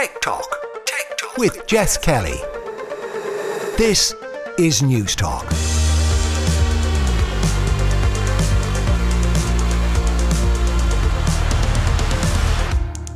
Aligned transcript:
Tech 0.00 0.18
Talk. 0.22 0.66
Tech 0.86 1.18
Talk 1.18 1.36
with 1.36 1.66
Jess 1.66 1.98
Kelly. 1.98 2.38
This 3.76 4.14
is 4.56 4.82
News 4.82 5.14
Talk. 5.14 5.44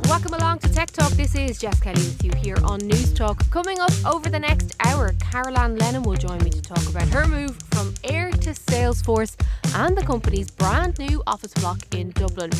Welcome 0.07 0.35
along 0.35 0.59
to 0.59 0.71
Tech 0.71 0.91
Talk. 0.91 1.09
This 1.13 1.33
is 1.33 1.57
Jess 1.57 1.79
Kelly 1.79 1.95
with 1.95 2.23
you 2.23 2.31
here 2.35 2.57
on 2.63 2.77
News 2.81 3.11
Talk. 3.15 3.49
Coming 3.49 3.79
up 3.79 3.91
over 4.05 4.29
the 4.29 4.37
next 4.37 4.75
hour, 4.85 5.11
Carolan 5.19 5.77
Lennon 5.77 6.03
will 6.03 6.17
join 6.17 6.37
me 6.43 6.51
to 6.51 6.61
talk 6.61 6.87
about 6.87 7.07
her 7.07 7.25
move 7.27 7.57
from 7.71 7.93
Eir 8.03 8.31
to 8.41 8.51
Salesforce 8.51 9.35
and 9.73 9.97
the 9.97 10.03
company's 10.03 10.51
brand 10.51 10.99
new 10.99 11.23
office 11.25 11.55
block 11.55 11.79
in 11.95 12.11
Dublin. 12.11 12.51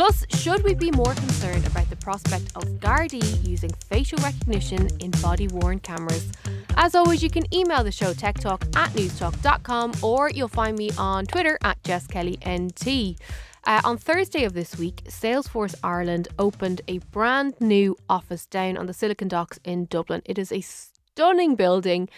Plus, 0.00 0.24
should 0.30 0.64
we 0.64 0.72
be 0.72 0.90
more 0.92 1.12
concerned 1.12 1.66
about 1.66 1.90
the 1.90 1.96
prospect 1.96 2.56
of 2.56 2.64
Gardaí 2.80 3.46
using 3.46 3.68
facial 3.90 4.16
recognition 4.22 4.88
in 5.00 5.10
body 5.20 5.46
worn 5.48 5.78
cameras? 5.78 6.32
As 6.78 6.94
always, 6.94 7.22
you 7.22 7.28
can 7.28 7.44
email 7.54 7.84
the 7.84 7.92
show 7.92 8.14
tech 8.14 8.38
talk 8.38 8.64
at 8.74 8.88
newstalk.com 8.92 9.92
or 10.02 10.30
you'll 10.30 10.48
find 10.48 10.78
me 10.78 10.90
on 10.96 11.26
Twitter 11.26 11.58
at 11.62 11.82
JessKellyNT. 11.82 13.18
Uh, 13.66 13.80
on 13.84 13.98
Thursday 13.98 14.44
of 14.44 14.54
this 14.54 14.78
week, 14.78 15.04
Salesforce 15.04 15.74
Ireland 15.84 16.28
opened 16.38 16.80
a 16.88 16.96
brand 17.12 17.60
new 17.60 17.94
office 18.08 18.46
down 18.46 18.78
on 18.78 18.86
the 18.86 18.94
Silicon 18.94 19.28
Docks 19.28 19.60
in 19.64 19.84
Dublin. 19.84 20.22
It 20.24 20.38
is 20.38 20.50
a 20.50 20.62
stunning 20.62 21.56
building. 21.56 22.08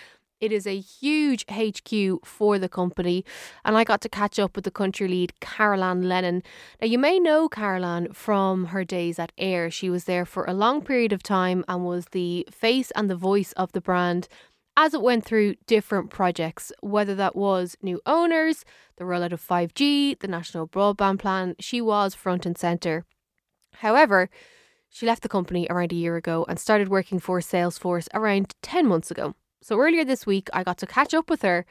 It 0.42 0.50
is 0.50 0.66
a 0.66 0.80
huge 0.80 1.46
HQ 1.48 2.26
for 2.26 2.58
the 2.58 2.68
company, 2.68 3.24
and 3.64 3.78
I 3.78 3.84
got 3.84 4.00
to 4.00 4.08
catch 4.08 4.40
up 4.40 4.56
with 4.56 4.64
the 4.64 4.72
country 4.72 5.06
lead, 5.06 5.38
Carolan 5.38 6.08
Lennon. 6.08 6.42
Now, 6.80 6.88
you 6.88 6.98
may 6.98 7.20
know 7.20 7.48
Carolan 7.48 8.12
from 8.12 8.66
her 8.66 8.82
days 8.82 9.20
at 9.20 9.30
Eir. 9.36 9.72
She 9.72 9.88
was 9.88 10.02
there 10.06 10.26
for 10.26 10.44
a 10.44 10.52
long 10.52 10.82
period 10.82 11.12
of 11.12 11.22
time 11.22 11.64
and 11.68 11.86
was 11.86 12.06
the 12.06 12.44
face 12.50 12.90
and 12.96 13.08
the 13.08 13.14
voice 13.14 13.52
of 13.52 13.70
the 13.70 13.80
brand 13.80 14.26
as 14.76 14.94
it 14.94 15.02
went 15.02 15.24
through 15.24 15.54
different 15.68 16.10
projects, 16.10 16.72
whether 16.80 17.14
that 17.14 17.36
was 17.36 17.76
new 17.80 18.00
owners, 18.04 18.64
the 18.96 19.04
rollout 19.04 19.30
of 19.30 19.40
5G, 19.40 20.18
the 20.18 20.26
national 20.26 20.66
broadband 20.66 21.20
plan, 21.20 21.54
she 21.60 21.80
was 21.80 22.16
front 22.16 22.46
and 22.46 22.58
centre. 22.58 23.04
However, 23.74 24.28
she 24.88 25.06
left 25.06 25.22
the 25.22 25.28
company 25.28 25.68
around 25.70 25.92
a 25.92 25.96
year 25.96 26.16
ago 26.16 26.44
and 26.48 26.58
started 26.58 26.88
working 26.88 27.20
for 27.20 27.38
Salesforce 27.38 28.08
around 28.12 28.56
10 28.62 28.88
months 28.88 29.12
ago. 29.12 29.36
So 29.62 29.78
earlier 29.78 30.04
this 30.04 30.26
week, 30.26 30.48
I 30.52 30.64
got 30.64 30.78
to 30.78 30.86
catch 30.86 31.14
up 31.14 31.30
with 31.30 31.42
her 31.42 31.64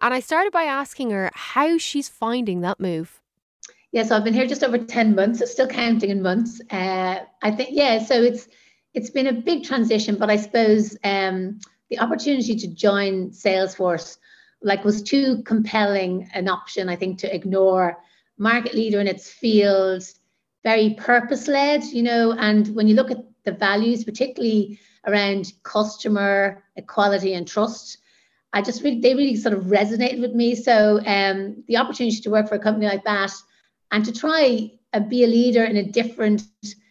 and 0.00 0.12
I 0.12 0.20
started 0.20 0.52
by 0.52 0.64
asking 0.64 1.10
her 1.10 1.30
how 1.32 1.78
she's 1.78 2.08
finding 2.08 2.60
that 2.60 2.80
move. 2.80 3.20
Yeah, 3.92 4.02
so 4.02 4.16
I've 4.16 4.24
been 4.24 4.34
here 4.34 4.46
just 4.46 4.64
over 4.64 4.78
10 4.78 5.14
months, 5.14 5.48
still 5.50 5.68
counting 5.68 6.10
in 6.10 6.22
months. 6.22 6.60
Uh, 6.70 7.20
I 7.42 7.50
think, 7.52 7.70
yeah, 7.72 8.02
so 8.02 8.20
it's 8.22 8.48
it's 8.94 9.10
been 9.10 9.26
a 9.26 9.32
big 9.32 9.62
transition, 9.62 10.16
but 10.16 10.30
I 10.30 10.36
suppose 10.36 10.96
um, 11.04 11.60
the 11.90 11.98
opportunity 11.98 12.56
to 12.56 12.66
join 12.66 13.30
Salesforce 13.30 14.16
like 14.62 14.84
was 14.84 15.02
too 15.02 15.42
compelling 15.44 16.28
an 16.32 16.48
option, 16.48 16.88
I 16.88 16.96
think, 16.96 17.18
to 17.18 17.34
ignore. 17.34 17.98
Market 18.38 18.74
leader 18.74 19.00
in 19.00 19.06
its 19.06 19.30
field, 19.30 20.02
very 20.64 20.94
purpose 20.94 21.46
led, 21.46 21.84
you 21.84 22.02
know, 22.02 22.32
and 22.32 22.74
when 22.74 22.88
you 22.88 22.94
look 22.94 23.10
at 23.10 23.22
the 23.44 23.52
values, 23.52 24.02
particularly 24.02 24.78
around 25.06 25.52
customer 25.62 26.62
equality 26.76 27.34
and 27.34 27.46
trust, 27.46 27.98
I 28.52 28.62
just 28.62 28.82
really 28.82 29.00
they 29.00 29.14
really 29.14 29.36
sort 29.36 29.54
of 29.54 29.64
resonated 29.64 30.20
with 30.20 30.32
me. 30.32 30.54
So 30.54 31.00
um, 31.06 31.62
the 31.68 31.76
opportunity 31.76 32.20
to 32.20 32.30
work 32.30 32.48
for 32.48 32.54
a 32.54 32.58
company 32.58 32.86
like 32.86 33.04
that 33.04 33.32
and 33.90 34.04
to 34.04 34.12
try 34.12 34.70
and 34.92 35.10
be 35.10 35.24
a 35.24 35.28
leader 35.28 35.64
in 35.64 35.76
a 35.76 35.82
different 35.82 36.42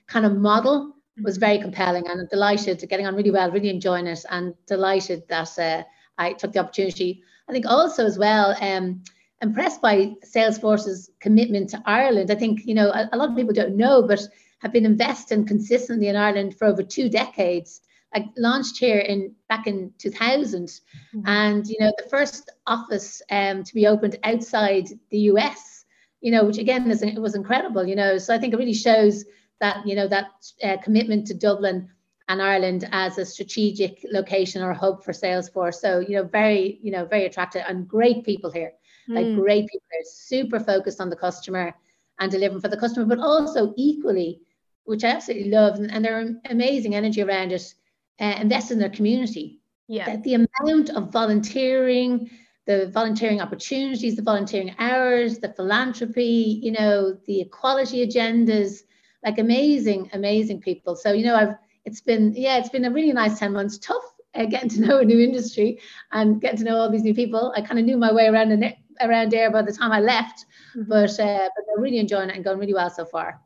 kind 0.07 0.25
of 0.25 0.38
model 0.38 0.94
was 1.23 1.38
very 1.38 1.59
compelling 1.59 2.07
and 2.07 2.22
I'm 2.22 2.27
delighted 2.27 2.83
getting 2.89 3.07
on 3.07 3.16
really 3.16 3.31
well, 3.31 3.52
really 3.52 3.69
enjoying 3.69 4.07
it 4.07 4.25
and 4.29 4.53
delighted 4.67 5.27
that 5.29 5.57
uh, 5.57 5.83
I 6.17 6.33
took 6.33 6.52
the 6.53 6.59
opportunity. 6.59 7.23
I 7.47 7.52
think 7.52 7.66
also 7.66 8.05
as 8.05 8.17
well, 8.17 8.55
um, 8.61 9.03
impressed 9.41 9.81
by 9.81 10.13
Salesforce's 10.23 11.09
commitment 11.19 11.69
to 11.69 11.81
Ireland. 11.85 12.31
I 12.31 12.35
think, 12.35 12.66
you 12.66 12.73
know, 12.73 12.89
a, 12.89 13.09
a, 13.13 13.18
lot 13.18 13.29
of 13.29 13.35
people 13.35 13.53
don't 13.53 13.78
know, 13.78 14.01
but 14.01 14.22
have 14.59 14.73
been 14.73 14.85
investing 14.85 15.45
consistently 15.45 16.07
in 16.07 16.16
Ireland 16.16 16.57
for 16.57 16.66
over 16.66 16.84
two 16.84 17.09
decades. 17.09 17.81
I 18.15 18.29
launched 18.37 18.77
here 18.77 18.99
in 18.99 19.35
back 19.49 19.67
in 19.67 19.91
2000 19.97 20.65
mm-hmm. 20.65 21.21
and, 21.25 21.67
you 21.67 21.77
know, 21.79 21.91
the 21.97 22.09
first 22.09 22.49
office 22.65 23.21
um, 23.29 23.63
to 23.63 23.73
be 23.73 23.87
opened 23.87 24.17
outside 24.23 24.87
the 25.11 25.19
US, 25.31 25.85
you 26.21 26.31
know, 26.31 26.45
which 26.45 26.57
again 26.57 26.89
is, 26.89 27.03
it 27.03 27.21
was 27.21 27.35
incredible, 27.35 27.85
you 27.85 27.95
know, 27.95 28.17
so 28.17 28.33
I 28.33 28.39
think 28.39 28.53
it 28.53 28.57
really 28.57 28.73
shows 28.73 29.25
that 29.59 29.85
you 29.85 29.95
know 29.95 30.07
that 30.07 30.27
uh, 30.63 30.77
commitment 30.83 31.27
to 31.27 31.33
Dublin 31.33 31.89
and 32.27 32.41
Ireland 32.41 32.87
as 32.91 33.17
a 33.17 33.25
strategic 33.25 34.05
location 34.11 34.61
or 34.61 34.73
hub 34.73 35.03
for 35.03 35.11
Salesforce. 35.11 35.75
So 35.75 35.99
you 35.99 36.15
know, 36.15 36.23
very 36.23 36.79
you 36.81 36.91
know 36.91 37.05
very 37.05 37.25
attractive 37.25 37.63
and 37.67 37.87
great 37.87 38.25
people 38.25 38.51
here, 38.51 38.73
mm. 39.09 39.15
like 39.15 39.35
great 39.35 39.67
people 39.67 39.87
here, 39.91 40.01
super 40.05 40.59
focused 40.59 40.99
on 40.99 41.09
the 41.09 41.15
customer 41.15 41.73
and 42.19 42.31
delivering 42.31 42.61
for 42.61 42.69
the 42.69 42.77
customer, 42.77 43.05
but 43.05 43.19
also 43.19 43.73
equally, 43.77 44.41
which 44.85 45.03
I 45.03 45.09
absolutely 45.09 45.49
love, 45.49 45.75
and, 45.75 45.91
and 45.91 46.05
are 46.05 46.35
amazing 46.49 46.95
energy 46.95 47.21
around 47.21 47.51
it, 47.51 47.73
uh, 48.19 48.37
invest 48.39 48.71
in 48.71 48.79
their 48.79 48.89
community. 48.89 49.61
Yeah, 49.87 50.05
that 50.05 50.23
the 50.23 50.33
amount 50.33 50.89
of 50.89 51.11
volunteering, 51.11 52.29
the 52.65 52.87
volunteering 52.87 53.39
opportunities, 53.39 54.15
the 54.15 54.23
volunteering 54.23 54.75
hours, 54.79 55.39
the 55.39 55.53
philanthropy, 55.53 56.59
you 56.63 56.71
know, 56.71 57.17
the 57.27 57.41
equality 57.41 58.05
agendas 58.05 58.81
like 59.25 59.39
amazing, 59.39 60.09
amazing 60.13 60.61
people. 60.61 60.95
So, 60.95 61.11
you 61.11 61.25
know, 61.25 61.35
I've, 61.35 61.55
it's 61.83 61.99
been, 61.99 62.33
yeah, 62.35 62.57
it's 62.57 62.69
been 62.69 62.85
a 62.85 62.91
really 62.91 63.11
nice 63.11 63.39
10 63.39 63.51
months, 63.51 63.79
tough 63.79 64.03
uh, 64.35 64.45
getting 64.45 64.69
to 64.69 64.81
know 64.87 64.99
a 64.99 65.05
new 65.05 65.19
industry 65.19 65.79
and 66.11 66.39
getting 66.39 66.59
to 66.59 66.63
know 66.63 66.77
all 66.77 66.89
these 66.89 67.03
new 67.03 67.15
people. 67.15 67.51
I 67.55 67.61
kind 67.61 67.79
of 67.79 67.85
knew 67.85 67.97
my 67.97 68.13
way 68.13 68.27
around 68.27 68.63
around 69.01 69.31
there 69.31 69.51
by 69.51 69.61
the 69.61 69.73
time 69.73 69.91
I 69.91 69.99
left, 69.99 70.45
mm-hmm. 70.75 70.87
but, 70.87 71.19
uh, 71.19 71.49
but 71.55 71.65
I'm 71.75 71.81
really 71.81 71.97
enjoying 71.97 72.29
it 72.29 72.35
and 72.35 72.45
going 72.45 72.59
really 72.59 72.73
well 72.73 72.89
so 72.89 73.03
far. 73.03 73.41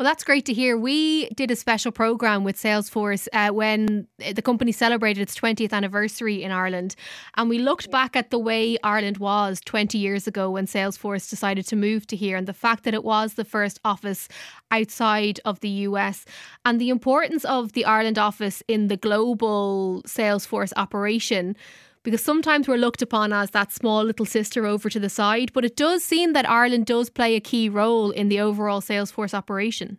Well, 0.00 0.06
that's 0.06 0.24
great 0.24 0.46
to 0.46 0.54
hear. 0.54 0.78
We 0.78 1.28
did 1.36 1.50
a 1.50 1.56
special 1.56 1.92
program 1.92 2.42
with 2.42 2.56
Salesforce 2.56 3.28
uh, 3.34 3.52
when 3.52 4.06
the 4.16 4.40
company 4.40 4.72
celebrated 4.72 5.20
its 5.20 5.38
20th 5.38 5.74
anniversary 5.74 6.42
in 6.42 6.50
Ireland. 6.50 6.96
And 7.36 7.50
we 7.50 7.58
looked 7.58 7.90
back 7.90 8.16
at 8.16 8.30
the 8.30 8.38
way 8.38 8.78
Ireland 8.82 9.18
was 9.18 9.60
20 9.60 9.98
years 9.98 10.26
ago 10.26 10.52
when 10.52 10.64
Salesforce 10.64 11.28
decided 11.28 11.66
to 11.66 11.76
move 11.76 12.06
to 12.06 12.16
here 12.16 12.38
and 12.38 12.48
the 12.48 12.54
fact 12.54 12.84
that 12.84 12.94
it 12.94 13.04
was 13.04 13.34
the 13.34 13.44
first 13.44 13.78
office 13.84 14.26
outside 14.70 15.38
of 15.44 15.60
the 15.60 15.68
US 15.68 16.24
and 16.64 16.80
the 16.80 16.88
importance 16.88 17.44
of 17.44 17.74
the 17.74 17.84
Ireland 17.84 18.18
office 18.18 18.62
in 18.68 18.88
the 18.88 18.96
global 18.96 20.02
Salesforce 20.06 20.72
operation 20.78 21.56
because 22.02 22.22
sometimes 22.22 22.66
we're 22.66 22.76
looked 22.76 23.02
upon 23.02 23.32
as 23.32 23.50
that 23.50 23.72
small 23.72 24.04
little 24.04 24.26
sister 24.26 24.66
over 24.66 24.88
to 24.88 25.00
the 25.00 25.08
side, 25.08 25.52
but 25.52 25.64
it 25.64 25.76
does 25.76 26.02
seem 26.02 26.32
that 26.32 26.48
Ireland 26.48 26.86
does 26.86 27.10
play 27.10 27.36
a 27.36 27.40
key 27.40 27.68
role 27.68 28.10
in 28.10 28.28
the 28.28 28.40
overall 28.40 28.80
Salesforce 28.80 29.34
operation. 29.34 29.98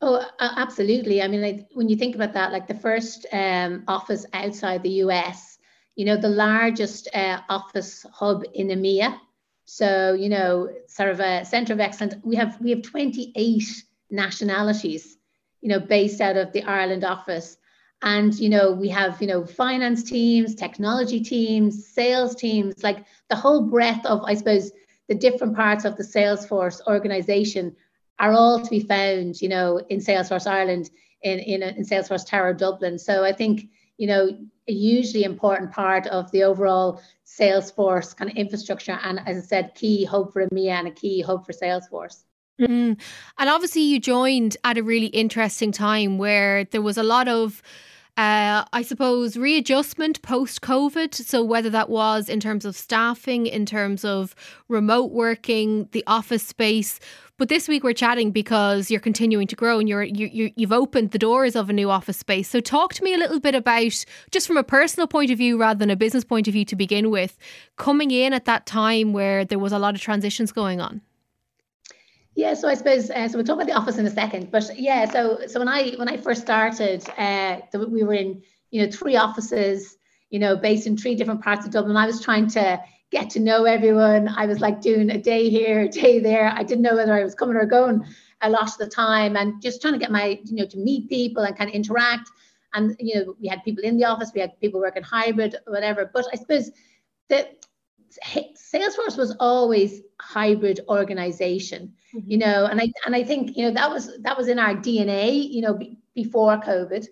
Oh, 0.00 0.24
absolutely. 0.40 1.20
I 1.22 1.28
mean, 1.28 1.42
like, 1.42 1.66
when 1.72 1.88
you 1.88 1.96
think 1.96 2.14
about 2.14 2.32
that, 2.34 2.52
like 2.52 2.68
the 2.68 2.74
first 2.74 3.26
um, 3.32 3.82
office 3.88 4.24
outside 4.32 4.82
the 4.82 5.02
US, 5.04 5.58
you 5.96 6.04
know, 6.04 6.16
the 6.16 6.28
largest 6.28 7.08
uh, 7.14 7.40
office 7.48 8.06
hub 8.12 8.44
in 8.54 8.68
EMEA. 8.68 9.18
So, 9.64 10.14
you 10.14 10.28
know, 10.28 10.70
sort 10.86 11.10
of 11.10 11.20
a 11.20 11.44
center 11.44 11.72
of 11.72 11.80
excellence. 11.80 12.14
We 12.22 12.36
have 12.36 12.58
we 12.60 12.70
have 12.70 12.82
28 12.82 13.64
nationalities, 14.10 15.18
you 15.60 15.68
know, 15.68 15.80
based 15.80 16.20
out 16.20 16.36
of 16.36 16.52
the 16.52 16.62
Ireland 16.62 17.04
office 17.04 17.57
and 18.02 18.38
you 18.38 18.48
know 18.48 18.72
we 18.72 18.88
have 18.88 19.20
you 19.20 19.26
know 19.26 19.44
finance 19.44 20.04
teams 20.04 20.54
technology 20.54 21.20
teams 21.20 21.86
sales 21.86 22.34
teams 22.34 22.82
like 22.82 23.04
the 23.28 23.36
whole 23.36 23.62
breadth 23.62 24.04
of 24.06 24.22
i 24.24 24.34
suppose 24.34 24.70
the 25.08 25.14
different 25.14 25.56
parts 25.56 25.84
of 25.84 25.96
the 25.96 26.02
salesforce 26.02 26.80
organization 26.86 27.74
are 28.18 28.32
all 28.32 28.60
to 28.60 28.70
be 28.70 28.80
found 28.80 29.40
you 29.40 29.48
know 29.48 29.78
in 29.88 29.98
salesforce 29.98 30.46
ireland 30.46 30.90
in 31.22 31.38
in, 31.40 31.62
in 31.62 31.84
salesforce 31.84 32.26
tower 32.26 32.54
dublin 32.54 32.98
so 32.98 33.24
i 33.24 33.32
think 33.32 33.68
you 33.96 34.06
know 34.06 34.28
a 34.68 34.72
hugely 34.72 35.24
important 35.24 35.72
part 35.72 36.06
of 36.06 36.30
the 36.30 36.44
overall 36.44 37.02
salesforce 37.26 38.16
kind 38.16 38.30
of 38.30 38.36
infrastructure 38.36 38.98
and 39.02 39.18
as 39.26 39.36
i 39.36 39.40
said 39.40 39.74
key 39.74 40.04
hope 40.04 40.32
for 40.32 40.46
EMEA 40.46 40.70
and 40.70 40.88
a 40.88 40.92
key 40.92 41.20
hope 41.20 41.44
for 41.44 41.52
salesforce 41.52 42.22
mm. 42.60 42.96
and 43.38 43.50
obviously 43.50 43.82
you 43.82 43.98
joined 43.98 44.56
at 44.62 44.78
a 44.78 44.84
really 44.84 45.06
interesting 45.06 45.72
time 45.72 46.16
where 46.16 46.62
there 46.64 46.82
was 46.82 46.96
a 46.96 47.02
lot 47.02 47.26
of 47.26 47.60
uh, 48.18 48.64
I 48.72 48.82
suppose 48.82 49.36
readjustment 49.36 50.20
post 50.22 50.60
COVID. 50.60 51.14
So, 51.14 51.44
whether 51.44 51.70
that 51.70 51.88
was 51.88 52.28
in 52.28 52.40
terms 52.40 52.64
of 52.64 52.76
staffing, 52.76 53.46
in 53.46 53.64
terms 53.64 54.04
of 54.04 54.34
remote 54.66 55.12
working, 55.12 55.88
the 55.92 56.02
office 56.08 56.42
space. 56.42 56.98
But 57.36 57.48
this 57.48 57.68
week 57.68 57.84
we're 57.84 57.92
chatting 57.92 58.32
because 58.32 58.90
you're 58.90 58.98
continuing 58.98 59.46
to 59.46 59.54
grow 59.54 59.78
and 59.78 59.88
you're 59.88 60.02
you, 60.02 60.50
you 60.56 60.66
have 60.66 60.72
opened 60.72 61.12
the 61.12 61.18
doors 61.20 61.54
of 61.54 61.70
a 61.70 61.72
new 61.72 61.88
office 61.88 62.16
space. 62.16 62.48
So 62.48 62.58
talk 62.58 62.92
to 62.94 63.04
me 63.04 63.14
a 63.14 63.18
little 63.18 63.38
bit 63.38 63.54
about 63.54 64.04
just 64.32 64.48
from 64.48 64.56
a 64.56 64.64
personal 64.64 65.06
point 65.06 65.30
of 65.30 65.38
view 65.38 65.56
rather 65.56 65.78
than 65.78 65.88
a 65.88 65.94
business 65.94 66.24
point 66.24 66.48
of 66.48 66.54
view 66.54 66.64
to 66.64 66.74
begin 66.74 67.10
with, 67.10 67.38
coming 67.76 68.10
in 68.10 68.32
at 68.32 68.46
that 68.46 68.66
time 68.66 69.12
where 69.12 69.44
there 69.44 69.60
was 69.60 69.70
a 69.70 69.78
lot 69.78 69.94
of 69.94 70.00
transitions 70.00 70.50
going 70.50 70.80
on. 70.80 71.00
Yeah, 72.38 72.54
so 72.54 72.68
I 72.68 72.74
suppose 72.74 73.10
uh, 73.10 73.26
so. 73.26 73.36
We'll 73.36 73.44
talk 73.44 73.56
about 73.56 73.66
the 73.66 73.72
office 73.72 73.98
in 73.98 74.06
a 74.06 74.10
second, 74.10 74.52
but 74.52 74.78
yeah, 74.78 75.10
so 75.10 75.40
so 75.48 75.58
when 75.58 75.66
I 75.66 75.94
when 75.96 76.08
I 76.08 76.16
first 76.16 76.40
started, 76.40 77.04
uh, 77.18 77.58
we 77.74 78.04
were 78.04 78.14
in 78.14 78.42
you 78.70 78.80
know 78.80 78.92
three 78.92 79.16
offices, 79.16 79.96
you 80.30 80.38
know, 80.38 80.56
based 80.56 80.86
in 80.86 80.96
three 80.96 81.16
different 81.16 81.42
parts 81.42 81.66
of 81.66 81.72
Dublin. 81.72 81.96
I 81.96 82.06
was 82.06 82.22
trying 82.22 82.46
to 82.50 82.80
get 83.10 83.30
to 83.30 83.40
know 83.40 83.64
everyone. 83.64 84.28
I 84.28 84.46
was 84.46 84.60
like 84.60 84.80
doing 84.80 85.10
a 85.10 85.20
day 85.20 85.50
here, 85.50 85.80
a 85.86 85.88
day 85.88 86.20
there. 86.20 86.48
I 86.54 86.62
didn't 86.62 86.82
know 86.82 86.94
whether 86.94 87.12
I 87.12 87.24
was 87.24 87.34
coming 87.34 87.56
or 87.56 87.66
going 87.66 88.04
a 88.40 88.48
lot 88.48 88.68
of 88.68 88.78
the 88.78 88.86
time, 88.86 89.36
and 89.36 89.60
just 89.60 89.82
trying 89.82 89.94
to 89.94 89.98
get 89.98 90.12
my 90.12 90.38
you 90.44 90.54
know 90.58 90.66
to 90.66 90.78
meet 90.78 91.08
people 91.08 91.42
and 91.42 91.58
kind 91.58 91.68
of 91.68 91.74
interact. 91.74 92.30
And 92.72 92.94
you 93.00 93.16
know, 93.16 93.34
we 93.40 93.48
had 93.48 93.64
people 93.64 93.82
in 93.82 93.96
the 93.96 94.04
office, 94.04 94.30
we 94.32 94.42
had 94.42 94.60
people 94.60 94.78
working 94.78 95.02
hybrid, 95.02 95.56
whatever. 95.66 96.08
But 96.14 96.26
I 96.32 96.36
suppose 96.36 96.70
that 97.30 97.66
Salesforce 98.24 99.16
was 99.16 99.36
always 99.40 100.02
hybrid 100.20 100.80
organization, 100.88 101.94
mm-hmm. 102.14 102.30
you 102.30 102.38
know, 102.38 102.66
and 102.66 102.80
I 102.80 102.92
and 103.06 103.14
I 103.14 103.22
think 103.22 103.56
you 103.56 103.64
know 103.64 103.72
that 103.72 103.90
was 103.90 104.18
that 104.22 104.36
was 104.36 104.48
in 104.48 104.58
our 104.58 104.74
DNA, 104.74 105.48
you 105.50 105.62
know, 105.62 105.74
b- 105.74 105.98
before 106.14 106.58
COVID. 106.58 107.06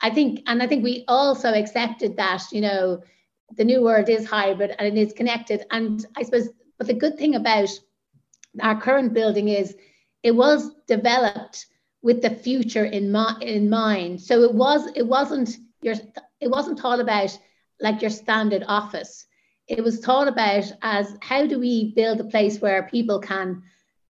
I 0.00 0.10
think, 0.10 0.42
and 0.46 0.62
I 0.62 0.66
think 0.66 0.84
we 0.84 1.04
also 1.08 1.52
accepted 1.52 2.16
that, 2.16 2.42
you 2.52 2.60
know, 2.60 3.02
the 3.56 3.64
new 3.64 3.82
world 3.82 4.08
is 4.08 4.26
hybrid 4.26 4.74
and 4.78 4.86
it 4.86 5.00
is 5.00 5.12
connected. 5.12 5.64
And 5.70 6.04
I 6.16 6.22
suppose, 6.22 6.48
but 6.78 6.86
the 6.86 6.94
good 6.94 7.16
thing 7.16 7.34
about 7.34 7.70
our 8.60 8.80
current 8.80 9.14
building 9.14 9.48
is 9.48 9.74
it 10.22 10.32
was 10.32 10.70
developed 10.86 11.66
with 12.02 12.22
the 12.22 12.30
future 12.30 12.84
in, 12.84 13.10
mi- 13.10 13.40
in 13.40 13.70
mind. 13.70 14.20
So 14.20 14.42
it 14.42 14.54
was 14.54 14.86
it 14.94 15.06
wasn't 15.06 15.56
your 15.82 15.94
it 16.40 16.50
wasn't 16.50 16.78
thought 16.78 17.00
about 17.00 17.38
like 17.80 18.02
your 18.02 18.10
standard 18.10 18.64
office 18.66 19.26
it 19.68 19.82
was 19.82 19.98
thought 19.98 20.28
about 20.28 20.64
as 20.82 21.16
how 21.20 21.46
do 21.46 21.58
we 21.58 21.92
build 21.94 22.20
a 22.20 22.24
place 22.24 22.60
where 22.60 22.84
people 22.84 23.20
can 23.20 23.62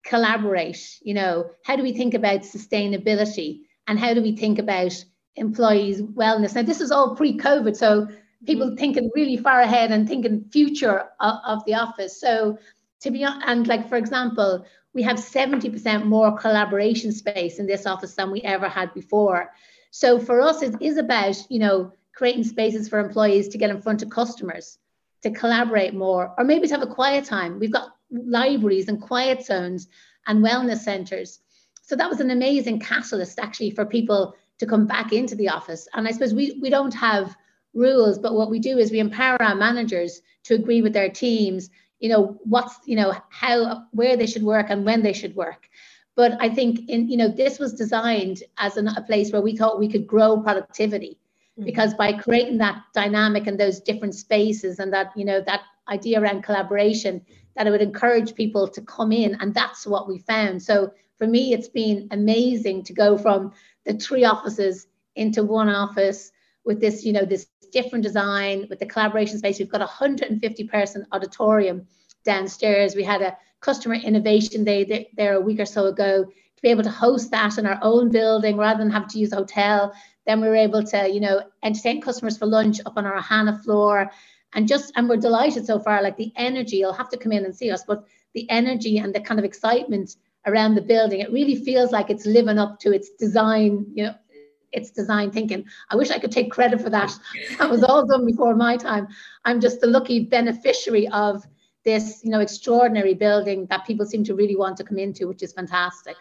collaborate 0.04 1.00
you 1.02 1.14
know? 1.14 1.50
How 1.64 1.76
do 1.76 1.84
we 1.84 1.94
think 1.94 2.14
about 2.14 2.42
sustainability? 2.42 3.62
And 3.88 4.00
how 4.00 4.14
do 4.14 4.22
we 4.22 4.36
think 4.36 4.60
about 4.60 4.94
employees 5.36 6.02
wellness? 6.02 6.56
Now 6.56 6.64
this 6.64 6.82
is 6.82 6.92
all 6.92 7.16
pre-covid 7.16 7.76
so 7.76 8.08
people 8.46 8.68
mm-hmm. 8.68 8.76
thinking 8.76 9.12
really 9.16 9.38
far 9.38 9.62
ahead 9.62 9.92
and 9.92 10.08
thinking 10.08 10.46
future 10.52 11.06
of, 11.20 11.36
of 11.46 11.66
the 11.66 11.76
office. 11.76 12.20
So 12.20 12.58
to 13.02 13.12
be 13.12 13.24
and 13.24 13.68
like 13.68 13.88
for 13.90 13.98
example 13.98 14.66
we 14.94 15.02
have 15.04 15.18
70% 15.18 16.06
more 16.06 16.38
collaboration 16.38 17.12
space 17.12 17.58
in 17.58 17.66
this 17.66 17.88
office 17.88 18.14
than 18.14 18.32
we 18.32 18.42
ever 18.42 18.70
had 18.70 18.94
before. 18.94 19.52
So 19.92 20.20
for 20.20 20.42
us 20.42 20.62
it 20.62 20.82
is 20.82 20.98
about 20.98 21.38
you 21.50 21.60
know 21.60 21.94
creating 22.16 22.44
spaces 22.44 22.90
for 22.90 23.00
employees 23.00 23.48
to 23.50 23.58
get 23.58 23.70
in 23.70 23.82
front 23.82 24.02
of 24.02 24.10
customers 24.10 24.78
to 25.24 25.32
collaborate 25.32 25.94
more, 25.94 26.34
or 26.38 26.44
maybe 26.44 26.68
to 26.68 26.74
have 26.74 26.84
a 26.84 26.94
quiet 26.94 27.26
time. 27.26 27.60
We've 27.60 27.72
got 27.72 27.96
libraries 28.12 28.90
and 28.90 29.02
quiet 29.02 29.44
zones 29.46 29.88
and 30.28 30.44
wellness 30.44 30.80
centres. 30.80 31.40
So 31.82 31.96
that 31.96 32.10
was 32.10 32.20
an 32.20 32.32
amazing 32.32 32.80
catalyst 32.80 33.40
actually 33.40 33.72
for 33.72 33.86
people 33.86 34.36
to 34.60 34.66
come 34.66 34.86
back 34.86 35.12
into 35.12 35.36
the 35.36 35.50
office. 35.50 35.88
And 35.94 36.08
I 36.08 36.12
suppose 36.12 36.34
we, 36.34 36.58
we 36.62 36.70
don't 36.70 36.94
have 36.94 37.36
rules, 37.74 38.20
but 38.20 38.34
what 38.34 38.50
we 38.50 38.60
do 38.60 38.78
is 38.78 38.92
we 38.92 39.00
empower 39.00 39.42
our 39.42 39.56
managers 39.56 40.22
to 40.44 40.54
agree 40.54 40.82
with 40.82 40.94
their 40.94 41.10
teams, 41.10 41.70
you 42.00 42.10
know, 42.10 42.38
what's, 42.44 42.76
you 42.86 42.96
know, 42.96 43.16
how, 43.30 43.84
where 43.92 44.16
they 44.16 44.28
should 44.28 44.44
work 44.44 44.68
and 44.70 44.86
when 44.86 45.02
they 45.02 45.14
should 45.14 45.36
work. 45.36 45.70
But 46.16 46.38
I 46.40 46.50
think 46.50 46.90
in, 46.90 47.10
you 47.10 47.18
know, 47.18 47.28
this 47.28 47.60
was 47.60 47.74
designed 47.74 48.44
as 48.58 48.78
an, 48.78 48.88
a 48.90 49.02
place 49.02 49.32
where 49.32 49.42
we 49.42 49.58
thought 49.58 49.80
we 49.80 49.90
could 49.90 50.06
grow 50.06 50.42
productivity 50.42 51.18
mm-hmm. 51.58 51.66
because 51.66 51.94
by 51.94 52.14
creating 52.14 52.58
that 52.60 52.82
dynamic 52.94 53.48
and 53.48 53.60
those 53.60 53.80
different 53.80 54.16
spaces 54.16 54.80
and 54.80 54.94
that 54.94 55.12
you 55.16 55.26
know 55.26 55.42
that 55.42 55.62
idea 55.90 56.22
around 56.22 56.44
collaboration 56.44 57.22
that 57.56 57.68
it 57.68 57.72
would 57.72 57.82
encourage 57.82 58.36
people 58.36 58.68
to 58.68 58.82
come 58.82 59.12
in 59.12 59.36
and 59.40 59.54
that's 59.54 59.86
what 59.86 60.08
we 60.08 60.18
found. 60.20 60.62
So 60.62 60.92
for 61.18 61.28
me 61.28 61.54
it's 61.54 61.70
been 61.70 62.08
amazing 62.12 62.84
to 62.84 62.94
go 62.94 63.18
from 63.18 63.52
the 63.86 63.94
three 63.94 64.24
offices 64.24 64.88
into 65.16 65.44
one 65.44 65.70
office 65.70 66.32
with 66.66 66.80
this 66.80 67.04
you 67.04 67.14
know 67.14 67.26
this 67.26 67.48
different 67.74 68.04
design 68.04 68.68
with 68.70 68.80
the 68.80 68.86
collaboration 68.86 69.38
space. 69.38 69.60
We've 69.60 69.70
got 69.70 69.82
a 69.82 69.86
150 69.86 70.64
person 70.66 71.06
auditorium 71.12 71.88
downstairs. 72.24 72.96
We 72.96 73.04
had 73.04 73.22
a 73.22 73.36
customer 73.60 73.96
innovation 73.96 74.64
day 74.64 75.10
there 75.18 75.34
a 75.34 75.42
week 75.42 75.60
or 75.60 75.66
so 75.66 75.88
ago. 75.88 76.26
To 76.26 76.62
be 76.62 76.70
able 76.70 76.84
to 76.84 76.90
host 76.90 77.32
that 77.32 77.58
in 77.58 77.66
our 77.66 77.80
own 77.82 78.10
building 78.10 78.56
rather 78.56 78.80
than 78.80 78.92
have 78.92 79.08
to 79.10 79.20
use 79.20 79.34
a 79.34 79.38
hotel 79.38 79.94
then 80.26 80.42
we 80.42 80.48
were 80.48 80.56
able 80.56 80.84
to, 80.84 81.10
you 81.10 81.20
know, 81.20 81.42
entertain 81.64 82.02
customers 82.02 82.38
for 82.38 82.46
lunch 82.46 82.80
up 82.86 82.98
on 82.98 83.06
our 83.06 83.22
Ohana 83.22 83.62
floor. 83.64 84.12
And 84.54 84.68
just, 84.68 84.94
and 84.96 85.10
we're 85.10 85.18
delighted 85.18 85.66
so 85.66 85.80
far, 85.80 86.02
like 86.02 86.18
the 86.18 86.32
energy, 86.36 86.78
you'll 86.78 86.94
have 86.94 87.10
to 87.10 87.18
come 87.18 87.32
in 87.32 87.46
and 87.46 87.56
see 87.56 87.72
us, 87.72 87.84
but 87.86 88.06
the 88.34 88.50
energy 88.50 89.00
and 89.00 89.14
the 89.14 89.20
kind 89.20 89.40
of 89.40 89.46
excitement 89.46 90.16
around 90.46 90.76
the 90.76 90.82
building, 90.82 91.22
it 91.22 91.32
really 91.32 91.56
feels 91.56 91.92
like 91.92 92.10
it's 92.10 92.26
living 92.26 92.60
up 92.60 92.80
to 92.80 92.94
its 92.94 93.10
design, 93.12 93.86
you 93.94 94.06
know, 94.06 94.16
its 94.72 94.90
design 94.92 95.32
thinking. 95.32 95.66
I 95.90 95.96
wish 95.96 96.10
I 96.10 96.20
could 96.20 96.32
take 96.32 96.52
credit 96.52 96.82
for 96.82 96.90
that. 96.90 97.12
That 97.60 97.70
was 97.70 97.84
all 97.84 98.06
done 98.06 98.26
before 98.26 98.56
my 98.56 98.76
time. 98.76 99.08
I'm 99.46 99.62
just 99.62 99.82
the 99.82 99.88
lucky 99.88 100.26
beneficiary 100.26 101.08
of 101.10 101.46
this, 101.86 102.22
you 102.24 102.32
know, 102.32 102.40
extraordinary 102.40 103.14
building 103.14 103.68
that 103.68 103.86
people 103.86 104.06
seem 104.06 104.24
to 104.26 104.36
really 104.36 104.56
want 104.56 104.78
to 104.78 104.84
come 104.84 104.98
into, 104.98 105.28
which 105.28 105.44
is 105.44 105.54
fantastic. 105.54 106.16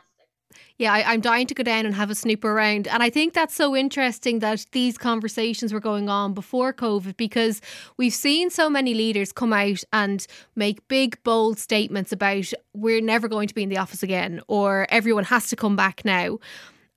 Yeah, 0.79 0.93
I, 0.93 1.15
am 1.15 1.21
dying 1.21 1.47
to 1.47 1.55
go 1.55 1.63
down 1.63 1.87
and 1.87 1.95
have 1.95 2.11
a 2.11 2.15
snoop 2.15 2.45
around. 2.45 2.89
And 2.89 3.03
I 3.03 3.11
think 3.11 3.35
that's 3.35 3.55
so 3.55 3.77
interesting 3.77 4.41
that 4.41 4.67
these 4.73 4.99
conversations 4.99 5.73
were 5.73 5.81
going 5.81 6.09
on 6.09 6.35
before 6.35 6.73
COVID 6.73 7.17
because 7.17 7.61
we've 7.97 8.15
seen 8.15 8.51
so 8.51 8.69
many 8.69 8.95
leaders 8.95 9.33
come 9.33 9.53
out 9.53 9.83
and 9.93 10.27
make 10.57 10.87
big, 10.89 11.23
bold 11.23 11.59
statements 11.59 12.13
about 12.13 12.53
we're 12.75 13.01
never 13.01 13.29
going 13.29 13.49
to 13.49 13.55
be 13.55 13.63
in 13.63 13.69
the 13.69 13.79
office 13.79 14.03
again 14.03 14.41
or 14.49 14.87
everyone 14.91 15.25
has 15.25 15.49
to 15.49 15.57
come 15.57 15.77
back 15.77 16.05
now. 16.05 16.39